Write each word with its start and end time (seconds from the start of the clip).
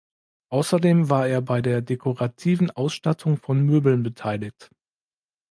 Außerdem 0.49 1.11
war 1.11 1.27
er 1.27 1.43
bei 1.43 1.61
der 1.61 1.81
dekorativen 1.83 2.71
Ausstattung 2.71 3.37
von 3.37 3.61
Möbeln 3.63 4.01
beteiligt. 4.01 4.71